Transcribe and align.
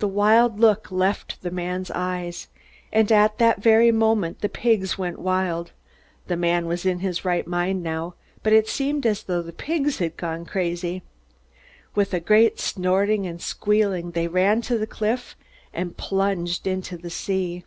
The 0.00 0.08
wild 0.08 0.58
look 0.58 0.90
left 0.90 1.42
the 1.42 1.52
man's 1.52 1.88
eyes. 1.92 2.48
And 2.92 3.12
at 3.12 3.38
that 3.38 3.62
very 3.62 3.92
moment 3.92 4.40
the 4.40 4.48
pigs 4.48 4.98
went 4.98 5.20
wild. 5.20 5.70
The 6.26 6.36
man 6.36 6.66
was 6.66 6.84
in 6.84 6.98
his 6.98 7.24
right 7.24 7.46
mind 7.46 7.80
now, 7.84 8.16
but 8.42 8.52
it 8.52 8.66
seemed 8.68 9.06
as 9.06 9.22
though 9.22 9.40
the 9.40 9.52
pigs 9.52 9.98
had 9.98 10.16
gone 10.16 10.44
crazy. 10.46 11.04
With 11.94 12.12
a 12.12 12.18
great 12.18 12.58
snorting 12.58 13.24
and 13.24 13.40
squealing 13.40 14.10
they 14.10 14.26
ran 14.26 14.62
to 14.62 14.78
the 14.78 14.84
cliff 14.84 15.36
and 15.72 15.96
plunged 15.96 16.66
into 16.66 16.96
the 16.96 17.08
sea. 17.08 17.64